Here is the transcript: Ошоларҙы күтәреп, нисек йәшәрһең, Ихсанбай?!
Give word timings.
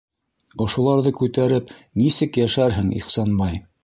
Ошоларҙы 0.63 1.11
күтәреп, 1.19 1.69
нисек 2.05 2.39
йәшәрһең, 2.45 2.89
Ихсанбай?! 3.01 3.61